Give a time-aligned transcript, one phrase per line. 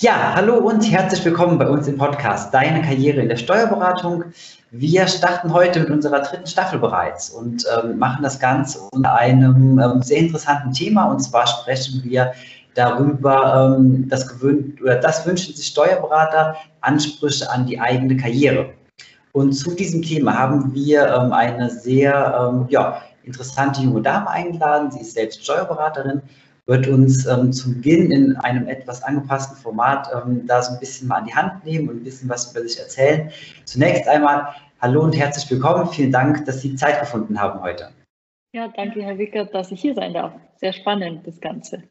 [0.00, 4.26] Ja, hallo und herzlich willkommen bei uns im Podcast Deine Karriere in der Steuerberatung.
[4.70, 9.80] Wir starten heute mit unserer dritten Staffel bereits und ähm, machen das Ganze unter einem
[9.80, 11.06] ähm, sehr interessanten Thema.
[11.06, 12.32] Und zwar sprechen wir
[12.74, 18.70] darüber, ähm, das, gewöhnt, oder das wünschen sich Steuerberater, Ansprüche an die eigene Karriere.
[19.32, 24.92] Und zu diesem Thema haben wir ähm, eine sehr ähm, ja, interessante junge Dame eingeladen.
[24.92, 26.22] Sie ist selbst Steuerberaterin
[26.68, 31.08] wird uns ähm, zu Beginn in einem etwas angepassten Format ähm, da so ein bisschen
[31.08, 33.32] mal an die Hand nehmen und ein bisschen was über sich erzählen.
[33.64, 35.88] Zunächst einmal hallo und herzlich willkommen.
[35.88, 37.88] Vielen Dank, dass Sie Zeit gefunden haben heute.
[38.52, 40.32] Ja, danke, Herr Wickert, dass ich hier sein darf.
[40.56, 41.82] Sehr spannend, das Ganze.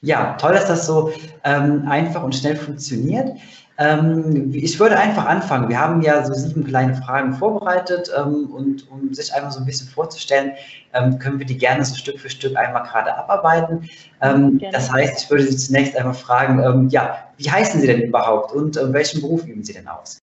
[0.00, 1.12] Ja, toll, dass das so
[1.44, 3.38] ähm, einfach und schnell funktioniert.
[3.76, 5.68] Ähm, ich würde einfach anfangen.
[5.68, 9.66] Wir haben ja so sieben kleine Fragen vorbereitet ähm, und um sich einfach so ein
[9.66, 10.52] bisschen vorzustellen,
[10.92, 13.88] ähm, können wir die gerne so Stück für Stück einmal gerade abarbeiten.
[14.22, 18.52] Ähm, das heißt, ich würde Sie zunächst einmal fragen, ja, wie heißen Sie denn überhaupt
[18.52, 20.18] und äh, welchen Beruf üben Sie denn aus?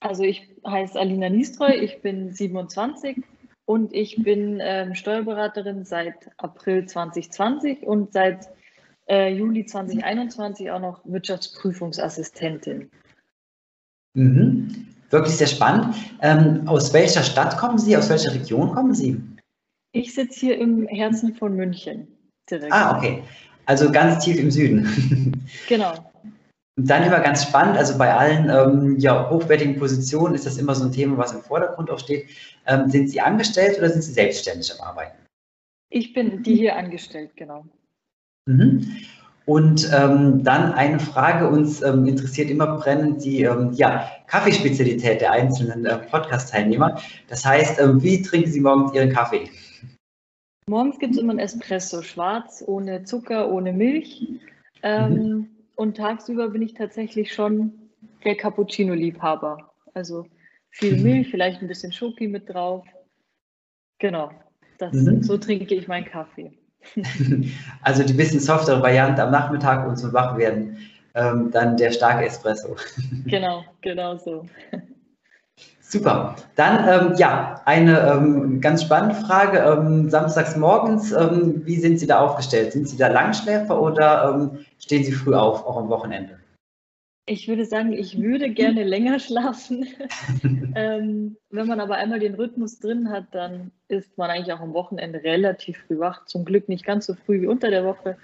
[0.00, 3.16] Also ich heiße Alina Niestreu, ich bin 27
[3.66, 4.62] und ich bin
[4.94, 8.48] Steuerberaterin seit April 2020 und seit
[9.10, 12.90] äh, Juli 2021 auch noch Wirtschaftsprüfungsassistentin.
[14.14, 14.86] Mhm.
[15.10, 15.94] Wirklich sehr spannend.
[16.22, 17.96] Ähm, aus welcher Stadt kommen Sie?
[17.96, 19.20] Aus welcher Region kommen Sie?
[19.92, 22.06] Ich sitze hier im Herzen von München.
[22.48, 22.72] Direkt.
[22.72, 23.24] Ah, okay.
[23.66, 25.36] Also ganz tief im Süden.
[25.68, 25.92] Genau.
[26.76, 30.74] Und dann immer ganz spannend, also bei allen ähm, ja, hochwertigen Positionen ist das immer
[30.74, 32.28] so ein Thema, was im Vordergrund auch steht.
[32.66, 35.18] Ähm, sind Sie angestellt oder sind Sie selbstständig am Arbeiten?
[35.90, 37.64] Ich bin die hier angestellt, genau.
[38.56, 38.96] Mhm.
[39.46, 45.32] Und ähm, dann eine Frage, uns ähm, interessiert immer brennend die ähm, ja, Kaffeespezialität der
[45.32, 47.00] einzelnen äh, Podcast-Teilnehmer.
[47.28, 49.50] Das heißt, ähm, wie trinken Sie morgens Ihren Kaffee?
[50.68, 54.24] Morgens gibt es immer einen Espresso, schwarz, ohne Zucker, ohne Milch.
[54.84, 55.48] Ähm, mhm.
[55.74, 57.72] Und tagsüber bin ich tatsächlich schon
[58.24, 59.72] der Cappuccino-Liebhaber.
[59.94, 60.26] Also
[60.70, 61.02] viel mhm.
[61.02, 62.86] Milch, vielleicht ein bisschen Schoki mit drauf.
[63.98, 64.30] Genau,
[64.78, 65.24] das, mhm.
[65.24, 66.59] so trinke ich meinen Kaffee.
[67.82, 70.76] Also die bisschen softere Variante am Nachmittag und zum Wachwerden,
[71.14, 72.76] ähm, dann der starke Espresso.
[73.26, 74.46] Genau, genau so.
[75.80, 76.36] Super.
[76.54, 79.58] Dann, ähm, ja, eine ähm, ganz spannende Frage.
[79.58, 82.72] Ähm, samstags morgens, ähm, wie sind Sie da aufgestellt?
[82.72, 86.39] Sind Sie da Langschläfer oder ähm, stehen Sie früh auf, auch am Wochenende?
[87.30, 89.86] Ich würde sagen, ich würde gerne länger schlafen.
[90.74, 94.72] ähm, wenn man aber einmal den Rhythmus drin hat, dann ist man eigentlich auch am
[94.72, 96.24] Wochenende relativ früh wach.
[96.24, 98.18] Zum Glück nicht ganz so früh wie unter der Woche.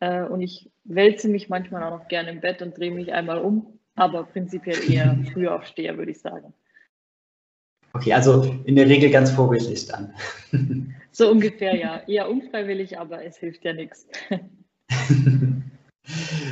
[0.00, 3.38] Äh, und ich wälze mich manchmal auch noch gerne im Bett und drehe mich einmal
[3.38, 6.52] um, aber prinzipiell eher Frühaufsteher, würde ich sagen.
[7.94, 10.12] Okay, also in der Regel ganz vorbildlich dann.
[11.10, 12.02] so ungefähr, ja.
[12.06, 14.06] Eher unfreiwillig, aber es hilft ja nichts.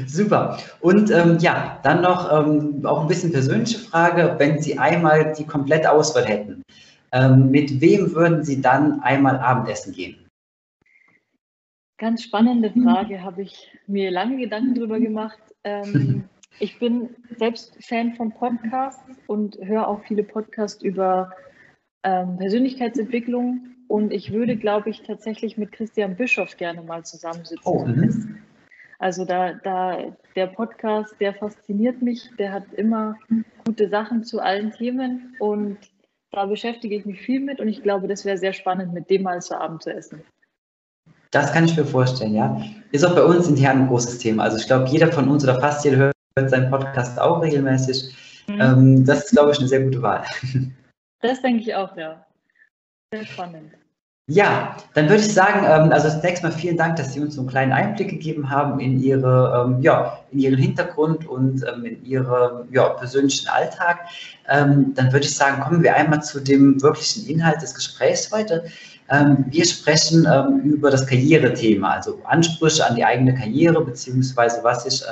[0.06, 0.59] Super.
[0.81, 4.37] Und ähm, ja, dann noch ähm, auch ein bisschen persönliche Frage.
[4.38, 6.62] Wenn Sie einmal die komplette Auswahl hätten,
[7.12, 10.16] ähm, mit wem würden Sie dann einmal Abendessen gehen?
[11.99, 15.39] Ganz spannende Frage, habe ich mir lange Gedanken darüber gemacht.
[15.65, 16.25] Ähm,
[16.60, 21.33] ich bin selbst Fan von Podcasts und höre auch viele Podcasts über
[22.05, 23.66] ähm, Persönlichkeitsentwicklung.
[23.89, 27.60] Und ich würde, glaube ich, tatsächlich mit Christian Bischoff gerne mal zusammensitzen.
[27.65, 27.84] Oh,
[29.00, 33.16] also da, da, der Podcast, der fasziniert mich, der hat immer
[33.65, 35.78] gute Sachen zu allen Themen und
[36.33, 39.22] da beschäftige ich mich viel mit und ich glaube, das wäre sehr spannend, mit dem
[39.22, 40.22] mal zu Abend zu essen.
[41.31, 42.60] Das kann ich mir vorstellen, ja.
[42.93, 44.44] Ist auch bei uns intern ein großes Thema.
[44.44, 48.15] Also ich glaube, jeder von uns oder fast jeder hört, hört seinen Podcast auch regelmäßig.
[48.49, 48.60] Mhm.
[48.60, 50.25] Ähm, das ist, glaube ich, eine sehr gute Wahl.
[51.22, 52.27] Das denke ich auch, ja.
[53.13, 53.72] Sehr spannend.
[54.32, 57.41] Ja, dann würde ich sagen, ähm, also zunächst mal vielen Dank, dass Sie uns so
[57.41, 62.04] einen kleinen Einblick gegeben haben in, Ihre, ähm, ja, in Ihren Hintergrund und ähm, in
[62.04, 63.98] Ihren ja, persönlichen Alltag.
[64.47, 68.65] Dann würde ich sagen, kommen wir einmal zu dem wirklichen Inhalt des Gesprächs heute.
[69.47, 70.27] Wir sprechen
[70.65, 75.04] über das Karrierethema, also Ansprüche an die eigene Karriere, beziehungsweise was sich,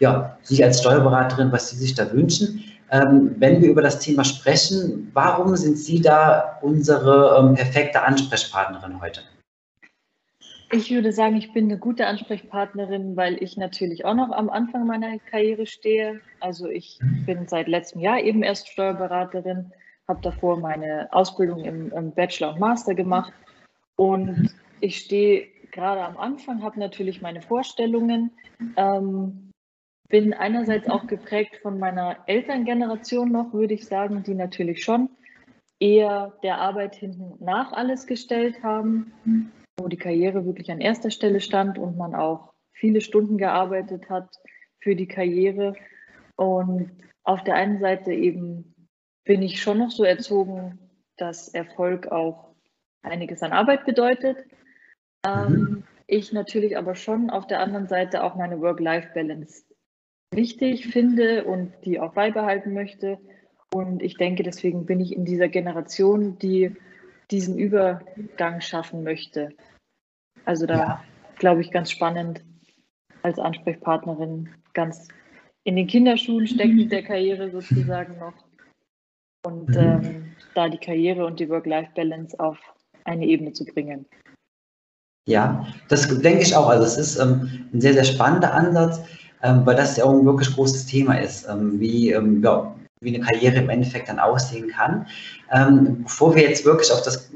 [0.00, 2.64] ja, Sie als Steuerberaterin, was Sie sich da wünschen.
[2.92, 9.00] Ähm, wenn wir über das Thema sprechen, warum sind Sie da unsere ähm, perfekte Ansprechpartnerin
[9.00, 9.22] heute?
[10.70, 14.86] Ich würde sagen, ich bin eine gute Ansprechpartnerin, weil ich natürlich auch noch am Anfang
[14.86, 16.20] meiner Karriere stehe.
[16.40, 19.70] Also ich bin seit letztem Jahr eben erst Steuerberaterin,
[20.08, 23.32] habe davor meine Ausbildung im, im, Bachelor und Master gemacht
[23.96, 28.30] und ich stehe gerade am Anfang, habe natürlich meine Vorstellungen,
[28.76, 29.51] ähm,
[30.12, 35.10] bin einerseits auch geprägt von meiner Elterngeneration noch, würde ich sagen, die natürlich schon
[35.80, 39.12] eher der Arbeit hinten nach alles gestellt haben
[39.78, 44.28] wo die Karriere wirklich an erster Stelle stand und man auch viele Stunden gearbeitet hat
[44.80, 45.74] für die Karriere.
[46.36, 46.90] Und
[47.24, 48.74] auf der einen Seite eben
[49.24, 50.78] bin ich schon noch so erzogen,
[51.16, 52.54] dass Erfolg auch
[53.02, 54.38] einiges an Arbeit bedeutet.
[55.24, 55.84] Ähm, mhm.
[56.06, 59.64] ich natürlich aber schon auf der anderen Seite auch meine Work-Life-Balance
[60.32, 63.18] wichtig finde und die auch beibehalten möchte.
[63.72, 66.74] Und ich denke, deswegen bin ich in dieser Generation, die
[67.30, 69.50] diesen Übergang schaffen möchte.
[70.44, 71.04] Also da ja.
[71.38, 72.44] glaube ich ganz spannend
[73.22, 75.08] als Ansprechpartnerin ganz
[75.64, 78.34] in den Kinderschuhen steckend der Karriere sozusagen noch
[79.44, 79.76] und mhm.
[79.76, 82.58] ähm, da die Karriere und die Work-Life-Balance auf
[83.04, 84.06] eine Ebene zu bringen.
[85.28, 86.68] Ja, das denke ich auch.
[86.68, 89.00] Also es ist ähm, ein sehr, sehr spannender Ansatz,
[89.42, 93.14] ähm, weil das ja auch ein wirklich großes Thema ist, ähm, wie, ähm, ja, wie
[93.14, 95.06] eine Karriere im Endeffekt dann aussehen kann.
[95.50, 97.30] Ähm, bevor wir jetzt wirklich auf das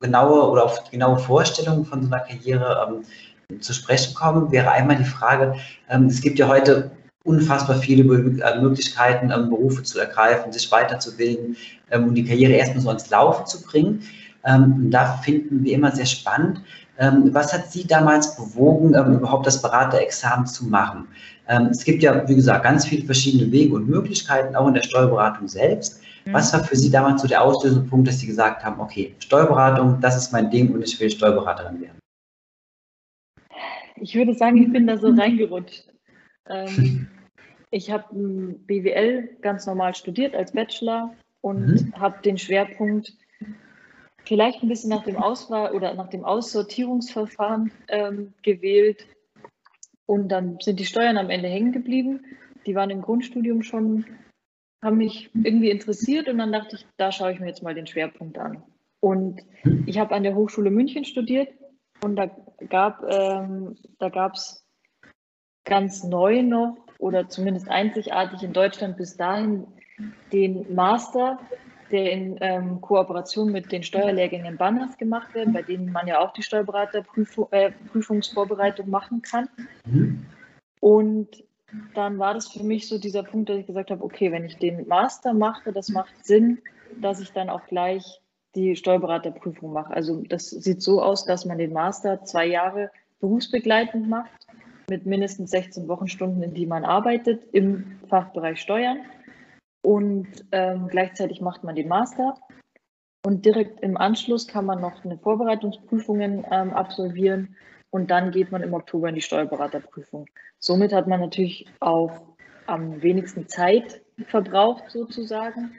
[0.00, 3.02] genaue oder auf die genaue Vorstellung von so einer Karriere
[3.50, 5.54] ähm, zu sprechen kommen, wäre einmal die Frage,
[5.88, 6.90] ähm, es gibt ja heute
[7.24, 11.56] unfassbar viele äh, Möglichkeiten, Berufe zu ergreifen, sich weiterzubilden
[11.90, 14.02] und die Karriere erstmal so ins Laufen zu bringen.
[14.48, 16.62] Ähm, da finden wir immer sehr spannend,
[16.98, 21.08] ähm, was hat Sie damals bewogen, überhaupt das Beraterexamen zu machen?
[21.70, 25.48] es gibt ja, wie gesagt, ganz viele verschiedene Wege und Möglichkeiten, auch in der Steuerberatung
[25.48, 26.02] selbst.
[26.32, 30.00] Was war für Sie damals so der auslösende Punkt, dass Sie gesagt haben, okay, Steuerberatung,
[30.00, 31.98] das ist mein Ding und ich will Steuerberaterin werden?
[33.96, 35.88] Ich würde sagen, ich bin da so reingerutscht.
[36.48, 37.08] Ähm,
[37.70, 41.94] ich habe BWL ganz normal studiert als Bachelor und mhm.
[41.98, 43.14] habe den Schwerpunkt
[44.28, 49.06] vielleicht ein bisschen nach dem Auswahl oder nach dem Aussortierungsverfahren ähm, gewählt.
[50.06, 52.24] Und dann sind die Steuern am Ende hängen geblieben.
[52.66, 54.04] Die waren im Grundstudium schon
[54.82, 57.88] haben mich irgendwie interessiert und dann dachte ich, da schaue ich mir jetzt mal den
[57.88, 58.62] Schwerpunkt an.
[59.00, 59.40] Und
[59.86, 61.48] ich habe an der Hochschule München studiert
[62.02, 62.30] und da
[62.68, 64.64] gab ähm, da gab es
[65.64, 69.66] ganz neu noch oder zumindest einzigartig in Deutschland bis dahin
[70.32, 71.40] den Master,
[71.90, 76.32] der in ähm, Kooperation mit den Steuerlehrgängen Banners gemacht wird, bei denen man ja auch
[76.32, 79.48] die Steuerberaterprüfungsvorbereitung äh, machen kann.
[79.86, 80.24] Mhm.
[80.80, 81.44] Und
[81.94, 84.56] dann war das für mich so dieser Punkt, dass ich gesagt habe, okay, wenn ich
[84.56, 86.58] den Master mache, das macht Sinn,
[87.00, 88.20] dass ich dann auch gleich
[88.54, 89.92] die Steuerberaterprüfung mache.
[89.92, 92.90] Also das sieht so aus, dass man den Master zwei Jahre
[93.20, 94.46] berufsbegleitend macht,
[94.88, 98.98] mit mindestens 16 Wochenstunden, in die man arbeitet, im Fachbereich Steuern.
[99.82, 102.34] Und ähm, gleichzeitig macht man den Master.
[103.24, 107.56] Und direkt im Anschluss kann man noch eine Vorbereitungsprüfungen ähm, absolvieren
[107.90, 110.26] und dann geht man im Oktober in die Steuerberaterprüfung.
[110.58, 112.22] Somit hat man natürlich auch
[112.66, 115.72] am wenigsten Zeit verbraucht sozusagen,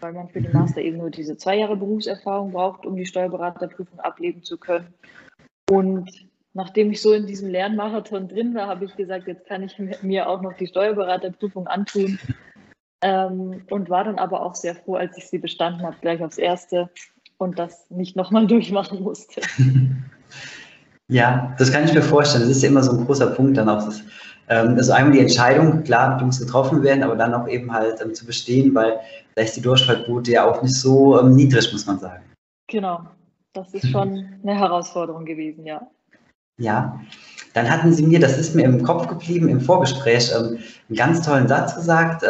[0.00, 3.98] weil man für den Master eben nur diese zwei Jahre Berufserfahrung braucht, um die Steuerberaterprüfung
[4.00, 4.94] ablegen zu können.
[5.68, 9.76] Und nachdem ich so in diesem Lernmarathon drin war, habe ich gesagt, jetzt kann ich
[10.02, 12.18] mir auch noch die Steuerberaterprüfung antun.
[13.02, 16.38] Ähm, und war dann aber auch sehr froh, als ich sie bestanden habe, gleich aufs
[16.38, 16.88] Erste
[17.38, 19.40] und das nicht nochmal durchmachen musste.
[21.08, 22.42] Ja, das kann ich mir vorstellen.
[22.42, 23.84] Das ist ja immer so ein großer Punkt dann auch.
[23.84, 24.02] Das,
[24.48, 28.00] ähm, also einmal die Entscheidung, klar, die muss getroffen werden, aber dann auch eben halt
[28.00, 28.98] ähm, zu bestehen, weil
[29.34, 32.24] da ist die Durchfallquote ja auch nicht so ähm, niedrig, muss man sagen.
[32.68, 33.02] Genau,
[33.52, 35.86] das ist schon eine Herausforderung gewesen, ja.
[36.58, 37.00] Ja,
[37.52, 41.22] dann hatten Sie mir, das ist mir im Kopf geblieben, im Vorgespräch ähm, einen ganz
[41.22, 42.24] tollen Satz gesagt.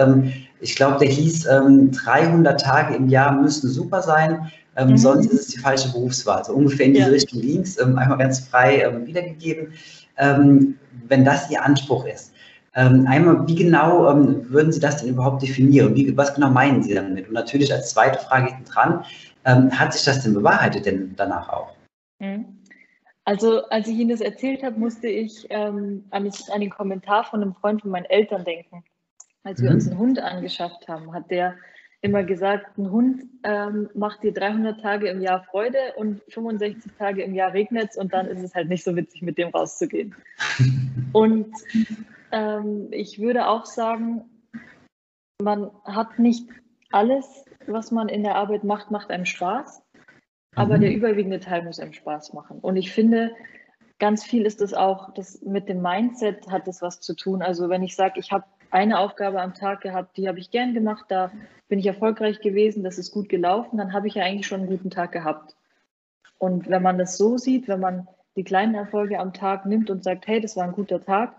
[0.60, 4.98] Ich glaube, der hieß, 300 ähm, Tage im Jahr müssen super sein, ähm, mhm.
[4.98, 6.44] Sonst ist es die falsche Berufswahl.
[6.44, 7.12] So ungefähr in diese ja.
[7.12, 9.72] Richtung ging es, ähm, einmal ganz frei ähm, wiedergegeben.
[10.18, 12.32] Ähm, wenn das Ihr Anspruch ist,
[12.74, 14.04] ähm, einmal, wie genau
[14.48, 15.94] würden Sie das denn überhaupt definieren?
[15.94, 17.26] Wie, was genau meinen Sie damit?
[17.26, 19.04] Und natürlich als zweite Frage hinten dran,
[19.44, 21.72] hat sich das denn bewahrheitet denn danach auch?
[22.18, 22.46] Mhm.
[23.24, 27.42] Also als ich Ihnen das erzählt habe, musste ich ähm, an, an, den Kommentar von
[27.42, 28.82] einem Freund von meinen Eltern denken.
[29.46, 29.76] Als wir mhm.
[29.76, 31.56] uns einen Hund angeschafft haben, hat der
[32.00, 37.22] immer gesagt, ein Hund ähm, macht dir 300 Tage im Jahr Freude und 65 Tage
[37.22, 40.14] im Jahr regnet es und dann ist es halt nicht so witzig, mit dem rauszugehen.
[41.12, 41.54] Und
[42.32, 44.24] ähm, ich würde auch sagen,
[45.40, 46.48] man hat nicht
[46.90, 49.82] alles, was man in der Arbeit macht, macht einem Spaß,
[50.56, 50.80] aber mhm.
[50.80, 52.58] der überwiegende Teil muss einem Spaß machen.
[52.58, 53.34] Und ich finde,
[53.98, 57.40] ganz viel ist es auch, das mit dem Mindset hat das was zu tun.
[57.42, 60.74] Also wenn ich sage, ich habe eine Aufgabe am Tag gehabt, die habe ich gern
[60.74, 61.30] gemacht, da
[61.68, 64.68] bin ich erfolgreich gewesen, das ist gut gelaufen, dann habe ich ja eigentlich schon einen
[64.68, 65.56] guten Tag gehabt.
[66.38, 70.04] Und wenn man das so sieht, wenn man die kleinen Erfolge am Tag nimmt und
[70.04, 71.34] sagt, hey, das war ein guter Tag,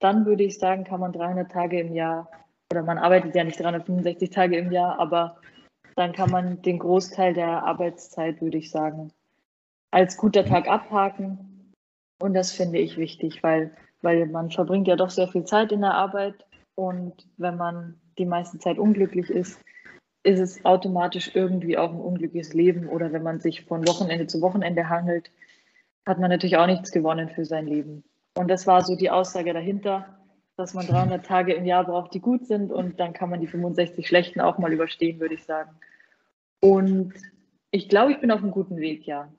[0.00, 2.28] dann würde ich sagen, kann man 300 Tage im Jahr,
[2.70, 5.38] oder man arbeitet ja nicht 365 Tage im Jahr, aber
[5.94, 9.12] dann kann man den Großteil der Arbeitszeit, würde ich sagen,
[9.90, 11.72] als guter Tag abhaken.
[12.20, 15.82] Und das finde ich wichtig, weil, weil man verbringt ja doch sehr viel Zeit in
[15.82, 19.60] der Arbeit und wenn man die meiste Zeit unglücklich ist,
[20.24, 22.88] ist es automatisch irgendwie auch ein unglückliches Leben.
[22.88, 25.30] Oder wenn man sich von Wochenende zu Wochenende hangelt,
[26.06, 28.04] hat man natürlich auch nichts gewonnen für sein Leben.
[28.36, 30.18] Und das war so die Aussage dahinter,
[30.56, 33.46] dass man 300 Tage im Jahr braucht, die gut sind und dann kann man die
[33.46, 35.70] 65 schlechten auch mal überstehen, würde ich sagen.
[36.60, 37.14] Und
[37.70, 39.32] ich glaube, ich bin auf einem guten Weg, ja.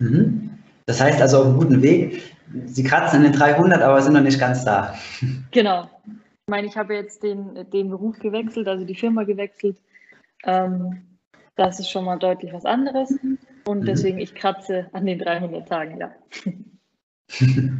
[0.00, 0.58] Mhm.
[0.86, 2.34] Das heißt also auf einem guten Weg.
[2.66, 4.94] Sie kratzen an den 300, aber sind noch nicht ganz da.
[5.50, 5.88] Genau.
[6.06, 9.78] Ich meine, ich habe jetzt den, den Beruf gewechselt, also die Firma gewechselt.
[10.44, 11.02] Ähm,
[11.56, 13.14] das ist schon mal deutlich was anderes.
[13.64, 13.84] Und mhm.
[13.84, 16.10] deswegen, ich kratze an den 300 Tagen, ja.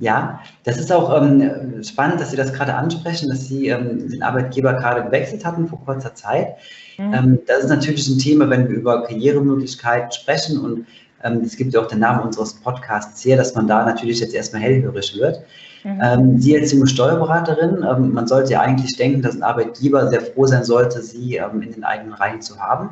[0.00, 4.22] Ja, das ist auch ähm, spannend, dass Sie das gerade ansprechen, dass Sie ähm, den
[4.22, 6.56] Arbeitgeber gerade gewechselt hatten vor kurzer Zeit.
[6.96, 7.14] Mhm.
[7.14, 10.86] Ähm, das ist natürlich ein Thema, wenn wir über Karrieremöglichkeiten sprechen und
[11.22, 14.34] ähm, es gibt ja auch den Namen unseres Podcasts hier, dass man da natürlich jetzt
[14.34, 15.42] erstmal hellhörig wird.
[15.84, 16.00] Mhm.
[16.02, 20.20] Ähm, Sie als junge Steuerberaterin, ähm, man sollte ja eigentlich denken, dass ein Arbeitgeber sehr
[20.20, 22.90] froh sein sollte, Sie in den eigenen Reihen zu haben.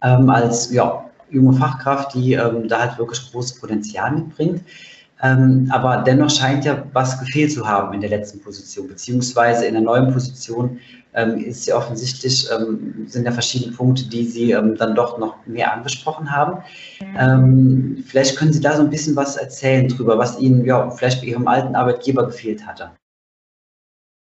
[0.00, 4.62] als ja, junge Fachkraft, die da halt wirklich großes Potenzial mitbringt.
[5.22, 9.74] Ähm, aber dennoch scheint ja was gefehlt zu haben in der letzten Position, beziehungsweise in
[9.74, 10.80] der neuen Position
[11.14, 15.36] ähm, ist ja offensichtlich, ähm, sind ja verschiedene Punkte, die Sie ähm, dann doch noch
[15.46, 16.62] mehr angesprochen haben.
[17.16, 21.20] Ähm, vielleicht können Sie da so ein bisschen was erzählen drüber, was Ihnen ja vielleicht
[21.20, 22.90] bei Ihrem alten Arbeitgeber gefehlt hatte.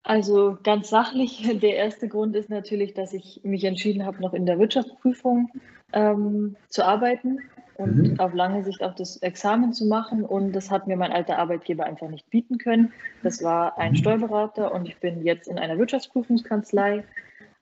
[0.05, 4.45] Also ganz sachlich, der erste Grund ist natürlich, dass ich mich entschieden habe, noch in
[4.45, 5.51] der Wirtschaftsprüfung
[5.93, 7.39] ähm, zu arbeiten
[7.77, 8.21] und mhm.
[8.21, 10.25] auf lange Sicht auch das Examen zu machen.
[10.25, 12.93] Und das hat mir mein alter Arbeitgeber einfach nicht bieten können.
[13.23, 13.97] Das war ein mhm.
[13.97, 17.05] Steuerberater und ich bin jetzt in einer Wirtschaftsprüfungskanzlei.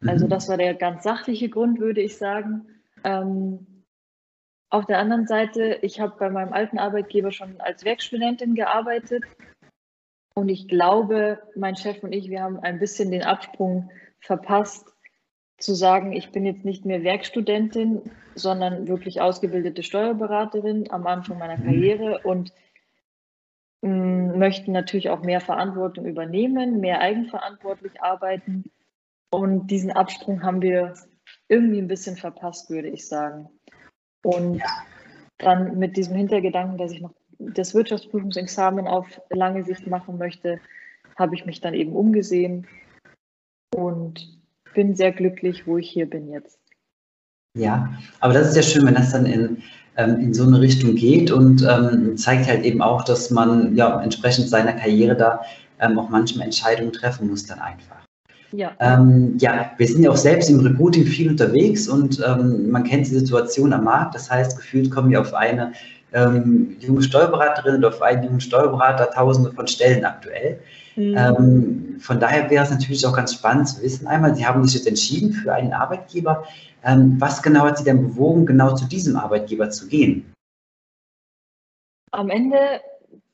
[0.07, 0.31] Also mhm.
[0.31, 2.67] das war der ganz sachliche Grund, würde ich sagen.
[3.03, 3.67] Ähm,
[4.71, 9.25] auf der anderen Seite, ich habe bei meinem alten Arbeitgeber schon als Werkstudentin gearbeitet.
[10.35, 13.91] Und ich glaube, mein Chef und ich, wir haben ein bisschen den Absprung
[14.21, 14.94] verpasst,
[15.59, 18.03] zu sagen, ich bin jetzt nicht mehr Werkstudentin,
[18.35, 21.65] sondern wirklich ausgebildete Steuerberaterin am Anfang meiner mhm.
[21.65, 22.53] Karriere und
[23.83, 28.65] mh, mm, möchten natürlich auch mehr Verantwortung übernehmen, mehr eigenverantwortlich arbeiten.
[29.31, 30.95] Und diesen Absprung haben wir
[31.49, 33.49] irgendwie ein bisschen verpasst, würde ich sagen.
[34.25, 34.63] Und
[35.39, 40.61] dann mit diesem Hintergedanken, dass ich noch das Wirtschaftsprüfungsexamen auf lange Sicht machen möchte,
[41.17, 42.67] habe ich mich dann eben umgesehen
[43.75, 44.44] und
[44.75, 46.59] bin sehr glücklich, wo ich hier bin jetzt.
[47.57, 49.59] Ja, aber das ist ja schön, wenn das dann in,
[49.97, 54.03] ähm, in so eine Richtung geht und ähm, zeigt halt eben auch, dass man ja
[54.03, 55.41] entsprechend seiner Karriere da
[55.81, 58.05] ähm, auch manchmal Entscheidungen treffen muss dann einfach.
[58.53, 58.73] Ja.
[58.79, 63.07] Ähm, ja, wir sind ja auch selbst im Recruiting viel unterwegs und ähm, man kennt
[63.07, 64.15] die Situation am Markt.
[64.15, 65.73] Das heißt, gefühlt kommen wir auf eine
[66.15, 70.61] ähm, junge Steuerberaterin oder auf einen jungen Steuerberater tausende von Stellen aktuell.
[70.97, 71.17] Mhm.
[71.17, 74.75] Ähm, von daher wäre es natürlich auch ganz spannend zu wissen, einmal, Sie haben sich
[74.75, 76.45] jetzt entschieden für einen Arbeitgeber.
[76.85, 80.33] Ähm, was genau hat Sie denn bewogen, genau zu diesem Arbeitgeber zu gehen?
[82.13, 82.81] Am Ende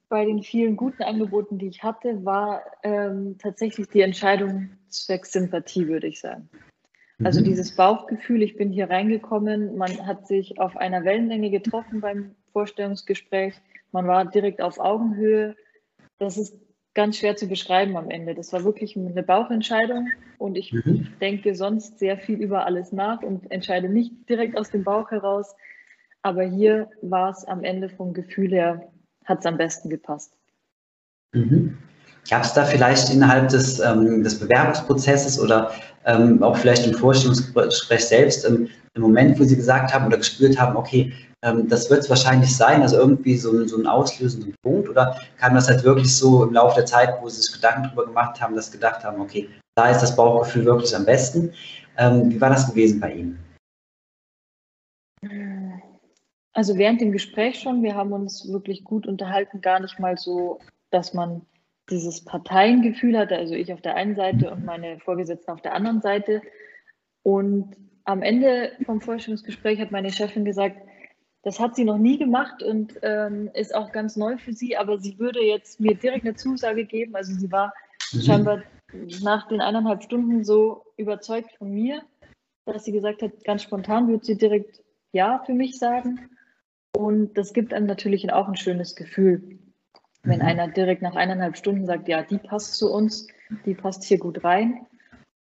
[0.09, 5.87] bei den vielen guten Angeboten, die ich hatte, war ähm, tatsächlich die Entscheidung zwecks Sympathie,
[5.87, 6.49] würde ich sagen.
[7.23, 7.45] Also mhm.
[7.45, 13.55] dieses Bauchgefühl, ich bin hier reingekommen, man hat sich auf einer Wellenlänge getroffen beim Vorstellungsgespräch,
[13.93, 15.57] man war direkt auf Augenhöhe.
[16.19, 16.55] Das ist
[16.95, 18.35] ganz schwer zu beschreiben am Ende.
[18.35, 21.09] Das war wirklich eine Bauchentscheidung und ich mhm.
[21.21, 25.55] denke sonst sehr viel über alles nach und entscheide nicht direkt aus dem Bauch heraus.
[26.23, 28.91] Aber hier war es am Ende vom Gefühl her,
[29.25, 30.37] hat es am besten gepasst.
[31.33, 31.79] Mhm.
[32.29, 35.73] Gab es da vielleicht innerhalb des, ähm, des Bewerbungsprozesses oder
[36.05, 40.61] ähm, auch vielleicht im Vorstellungsgespräch selbst ähm, einen Moment, wo Sie gesagt haben oder gespürt
[40.61, 44.89] haben, okay, ähm, das wird es wahrscheinlich sein, also irgendwie so, so einen auslösenden Punkt
[44.89, 48.07] oder kam das halt wirklich so im Laufe der Zeit, wo Sie sich Gedanken darüber
[48.07, 51.53] gemacht haben, dass gedacht haben, okay, da ist das Bauchgefühl wirklich am besten.
[51.97, 53.39] Ähm, wie war das gewesen bei Ihnen?
[56.53, 60.59] Also während dem Gespräch schon, wir haben uns wirklich gut unterhalten, gar nicht mal so,
[60.91, 61.43] dass man
[61.91, 66.01] dieses Parteiengefühl hatte, also ich auf der einen Seite und meine Vorgesetzten auf der anderen
[66.01, 66.43] Seite.
[67.23, 70.77] Und am Ende vom Vorstellungsgespräch hat meine Chefin gesagt,
[71.43, 74.99] das hat sie noch nie gemacht und ähm, ist auch ganz neu für sie, aber
[74.99, 77.17] sie würde jetzt mir direkt eine Zusage geben.
[77.17, 77.73] Also sie war
[78.13, 78.21] mhm.
[78.21, 78.63] scheinbar
[79.23, 82.03] nach den eineinhalb Stunden so überzeugt von mir,
[82.67, 84.83] dass sie gesagt hat, ganz spontan würde sie direkt
[85.13, 86.29] Ja für mich sagen.
[86.95, 89.59] Und das gibt einem natürlich auch ein schönes Gefühl,
[90.23, 90.47] wenn mhm.
[90.47, 93.29] einer direkt nach eineinhalb Stunden sagt, ja, die passt zu uns,
[93.65, 94.87] die passt hier gut rein.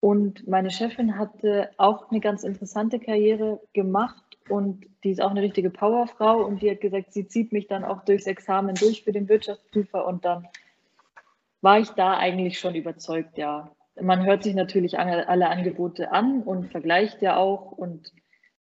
[0.00, 5.42] Und meine Chefin hatte auch eine ganz interessante Karriere gemacht und die ist auch eine
[5.42, 9.12] richtige Powerfrau und die hat gesagt, sie zieht mich dann auch durchs Examen durch für
[9.12, 10.46] den Wirtschaftsprüfer und dann
[11.62, 13.70] war ich da eigentlich schon überzeugt, ja.
[14.00, 18.12] Man hört sich natürlich alle Angebote an und vergleicht ja auch und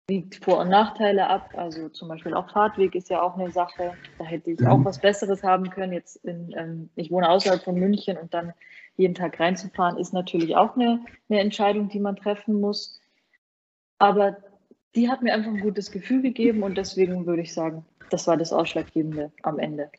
[0.09, 1.51] wiegt Vor- und Nachteile ab.
[1.55, 3.93] Also zum Beispiel auch Fahrtweg ist ja auch eine Sache.
[4.19, 5.93] Da hätte ich auch was Besseres haben können.
[5.93, 8.55] Jetzt in, ähm, ich wohne außerhalb von München und dann
[8.97, 13.01] jeden Tag reinzufahren, ist natürlich auch eine, eine Entscheidung, die man treffen muss.
[13.99, 14.39] Aber
[14.95, 18.37] die hat mir einfach ein gutes Gefühl gegeben und deswegen würde ich sagen, das war
[18.37, 19.91] das Ausschlaggebende am Ende.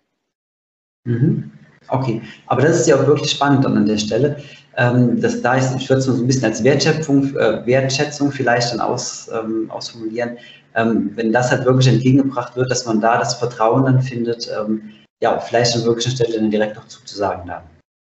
[1.05, 1.51] Mhm.
[1.88, 4.38] Okay, aber das ist ja auch wirklich spannend an der Stelle.
[4.77, 8.72] Ähm, das, da ist, ich würde es so ein bisschen als Wertschätzung, äh, Wertschätzung vielleicht
[8.72, 10.38] dann aus, ähm, ausformulieren,
[10.75, 14.91] ähm, wenn das halt wirklich entgegengebracht wird, dass man da das Vertrauen dann findet, ähm,
[15.22, 17.63] ja, vielleicht an wirklichen Stelle dann direkt noch zuzusagen dann.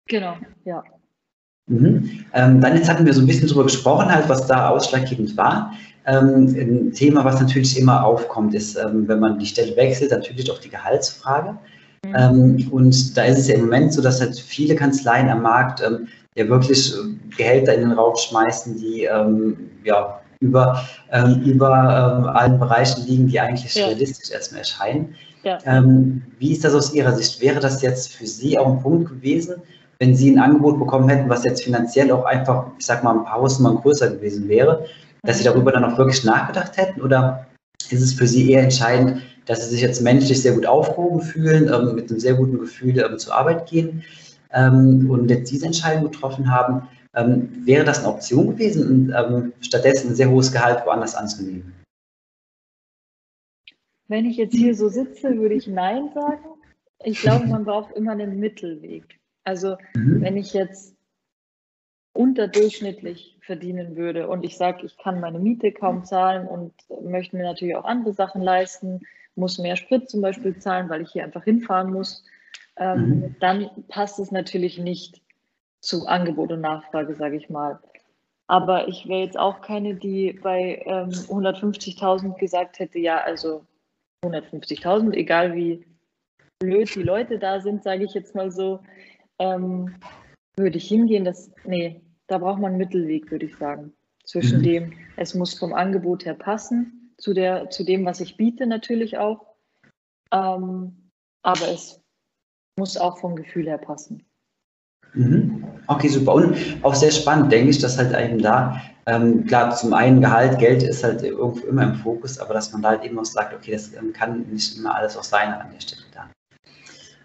[0.07, 0.83] Genau, ja.
[1.67, 2.25] Mhm.
[2.33, 5.73] Ähm, dann jetzt hatten wir so ein bisschen darüber gesprochen, halt, was da ausschlaggebend war.
[6.05, 10.51] Ähm, ein Thema, was natürlich immer aufkommt, ist, ähm, wenn man die Stelle wechselt, natürlich
[10.51, 11.57] auch die Gehaltsfrage.
[12.05, 12.15] Mhm.
[12.15, 15.81] Ähm, und da ist es ja im Moment so, dass halt viele Kanzleien am Markt
[16.35, 16.93] ja wirklich
[17.37, 19.07] Gehälter in den Raum schmeißen, die
[19.83, 20.83] ja über,
[21.45, 23.85] über allen Bereichen liegen, die eigentlich ja.
[23.85, 25.15] realistisch erstmal erscheinen.
[25.43, 25.59] Ja.
[26.39, 27.39] wie ist das aus Ihrer Sicht?
[27.39, 29.61] Wäre das jetzt für Sie auch ein Punkt gewesen,
[29.99, 33.23] wenn Sie ein Angebot bekommen hätten, was jetzt finanziell auch einfach, ich sag mal, ein
[33.23, 34.85] paar Hausnummern größer gewesen wäre,
[35.23, 37.01] dass Sie darüber dann auch wirklich nachgedacht hätten?
[37.01, 37.47] Oder
[37.89, 41.71] ist es für Sie eher entscheidend, dass Sie sich jetzt menschlich sehr gut aufgehoben fühlen,
[41.73, 44.03] ähm, mit einem sehr guten Gefühl ähm, zur Arbeit gehen
[44.51, 46.87] ähm, und jetzt diese Entscheidung getroffen haben?
[47.15, 51.73] Ähm, wäre das eine Option gewesen und ähm, stattdessen ein sehr hohes Gehalt woanders anzunehmen?
[54.07, 56.43] Wenn ich jetzt hier so sitze, würde ich Nein sagen.
[57.03, 59.19] Ich glaube, man braucht immer einen Mittelweg.
[59.43, 60.21] Also mhm.
[60.21, 60.95] wenn ich jetzt
[62.13, 66.73] unterdurchschnittlich verdienen würde und ich sage, ich kann meine Miete kaum zahlen und
[67.03, 69.01] möchte mir natürlich auch andere Sachen leisten,
[69.35, 72.23] muss mehr Sprit zum Beispiel zahlen, weil ich hier einfach hinfahren muss,
[72.77, 73.35] ähm, mhm.
[73.39, 75.21] dann passt es natürlich nicht
[75.79, 77.79] zu Angebot und Nachfrage, sage ich mal.
[78.47, 83.65] Aber ich wäre jetzt auch keine, die bei ähm, 150.000 gesagt hätte, ja, also
[84.23, 85.85] 150.000, egal wie
[86.59, 88.79] blöd die Leute da sind, sage ich jetzt mal so,
[89.39, 89.95] ähm,
[90.57, 91.25] würde ich hingehen.
[91.25, 93.93] Das, nee, da braucht man einen Mittelweg, würde ich sagen.
[94.25, 94.63] Zwischen mhm.
[94.63, 99.17] dem, es muss vom Angebot her passen, zu, der, zu dem, was ich biete natürlich
[99.17, 99.45] auch.
[100.31, 101.09] Ähm,
[101.43, 102.01] aber es
[102.79, 104.25] muss auch vom Gefühl her passen.
[105.13, 105.63] Mhm.
[105.87, 106.33] Okay, super.
[106.33, 110.57] Und auch sehr spannend, denke ich, dass halt eben da, ähm, klar, zum einen Gehalt,
[110.59, 113.53] Geld ist halt irgendwo immer im Fokus, aber dass man da halt eben auch sagt,
[113.53, 116.29] okay, das ähm, kann nicht immer alles auch sein an der Stelle da.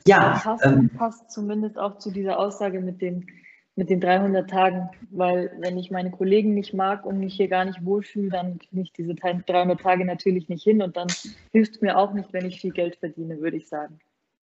[0.08, 3.26] Ja, passt, ähm, passt zumindest auch zu dieser Aussage mit den,
[3.76, 7.64] mit den 300 Tagen, weil wenn ich meine Kollegen nicht mag und mich hier gar
[7.64, 11.08] nicht wohlfühle, dann kriege ich diese 300 Tage natürlich nicht hin und dann
[11.52, 13.98] hilft es mir auch nicht, wenn ich viel Geld verdiene, würde ich sagen.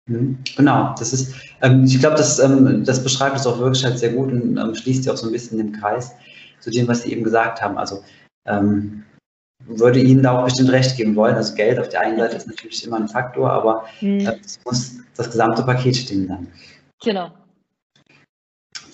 [0.08, 3.98] Mhm, genau, das ist, ähm, ich glaube, das, ähm, das beschreibt es auch wirklich halt
[3.98, 6.14] sehr gut und ähm, schließt ja auch so ein bisschen den Kreis
[6.60, 7.78] zu dem, was Sie eben gesagt haben.
[7.78, 8.04] Also
[8.46, 9.04] ähm,
[9.66, 11.36] würde Ihnen da auch bestimmt recht geben wollen.
[11.36, 14.20] Also Geld auf der einen Seite ist natürlich immer ein Faktor, aber mhm.
[14.20, 16.48] äh, es muss das gesamte Paket stimmen dann.
[17.04, 17.30] Genau.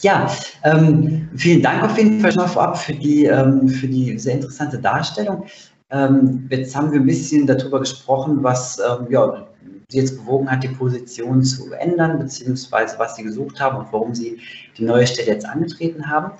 [0.01, 0.31] Ja,
[0.63, 4.35] ähm, vielen Dank auf jeden Fall schon mal vorab für die, ähm, für die sehr
[4.35, 5.45] interessante Darstellung.
[5.91, 9.47] Ähm, jetzt haben wir ein bisschen darüber gesprochen, was ähm, ja,
[9.89, 14.13] Sie jetzt bewogen hat, die Position zu ändern, beziehungsweise was Sie gesucht haben und warum
[14.13, 14.39] Sie
[14.77, 16.31] die neue Stelle jetzt angetreten haben.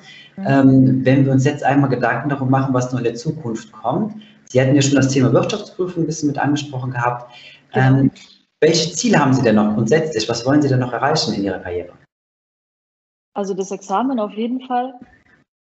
[0.48, 4.22] Ähm, wenn wir uns jetzt einmal Gedanken darum machen, was noch in der Zukunft kommt.
[4.46, 7.32] Sie hatten ja schon das Thema Wirtschaftsprüfung ein bisschen mit angesprochen gehabt.
[7.74, 8.00] Genau.
[8.00, 8.12] Ähm,
[8.62, 10.28] welche Ziele haben Sie denn noch grundsätzlich?
[10.28, 11.94] Was wollen Sie denn noch erreichen in Ihrer Karriere?
[13.34, 14.94] Also das Examen auf jeden Fall.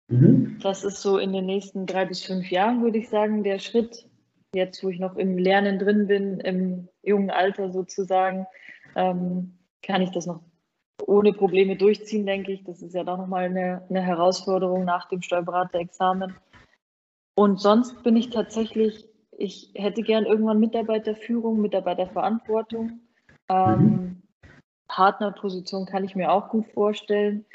[0.09, 0.59] Mhm.
[0.61, 4.07] Das ist so in den nächsten drei bis fünf Jahren, würde ich sagen, der Schritt.
[4.53, 8.45] Jetzt, wo ich noch im Lernen drin bin, im jungen Alter sozusagen,
[8.95, 10.41] ähm, kann ich das noch
[11.07, 12.63] ohne Probleme durchziehen, denke ich.
[12.63, 16.35] Das ist ja doch nochmal eine, eine Herausforderung nach dem Steuerberaterexamen.
[17.35, 23.01] Und sonst bin ich tatsächlich ich hätte gern irgendwann Mitarbeiterführung, Mitarbeiterverantwortung.
[23.49, 24.21] Ähm, mhm.
[24.87, 27.45] Partnerposition kann ich mir auch gut vorstellen.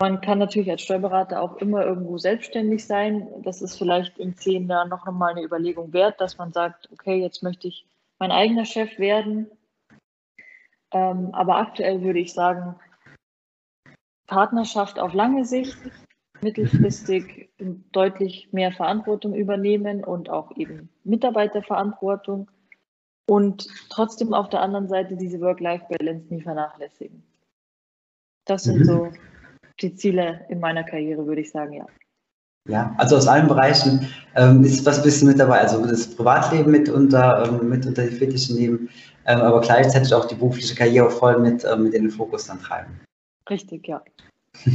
[0.00, 3.28] Man kann natürlich als Steuerberater auch immer irgendwo selbstständig sein.
[3.42, 7.20] Das ist vielleicht in zehn Jahren noch einmal eine Überlegung wert, dass man sagt, okay,
[7.20, 7.86] jetzt möchte ich
[8.18, 9.50] mein eigener Chef werden.
[10.94, 12.76] Ähm, aber aktuell würde ich sagen,
[14.26, 15.76] Partnerschaft auf lange Sicht,
[16.40, 17.50] mittelfristig
[17.92, 22.50] deutlich mehr Verantwortung übernehmen und auch eben Mitarbeiterverantwortung
[23.26, 27.22] und trotzdem auf der anderen Seite diese Work-Life-Balance nie vernachlässigen.
[28.46, 28.84] Das sind mhm.
[28.84, 29.12] so
[29.80, 31.86] die Ziele in meiner Karriere, würde ich sagen, ja.
[32.66, 35.60] Ja, also aus allen Bereichen ähm, ist was ein bisschen mit dabei.
[35.60, 38.88] Also das Privatleben mit unter, ähm, mit unter die Fittiche nehmen,
[39.26, 42.60] ähm, aber gleichzeitig auch die berufliche Karriere voll mit, ähm, mit in den Fokus dann
[42.60, 43.00] treiben.
[43.48, 44.02] Richtig, ja.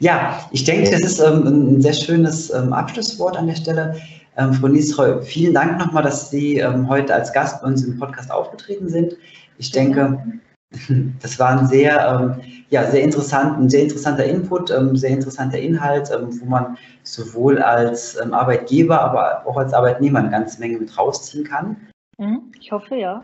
[0.00, 4.00] ja, ich denke, das ist ähm, ein sehr schönes ähm, Abschlusswort an der Stelle.
[4.36, 8.88] Frau Niesreu, vielen Dank nochmal, dass Sie heute als Gast bei uns im Podcast aufgetreten
[8.88, 9.16] sind.
[9.58, 10.40] Ich denke,
[11.22, 15.58] das war ein sehr, ähm, ja, sehr, interessant, ein sehr interessanter Input, ähm, sehr interessanter
[15.58, 20.78] Inhalt, ähm, wo man sowohl als ähm, Arbeitgeber, aber auch als Arbeitnehmer eine ganze Menge
[20.78, 21.76] mit rausziehen kann.
[22.18, 23.22] Mhm, ich hoffe, ja.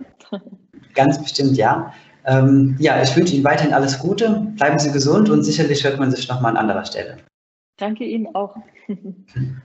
[0.94, 1.92] Ganz bestimmt, ja.
[2.24, 6.11] Ähm, ja, ich wünsche Ihnen weiterhin alles Gute, bleiben Sie gesund und sicherlich hört man
[6.11, 7.16] sich nochmal an anderer Stelle.
[7.79, 8.55] Danke Ihnen auch.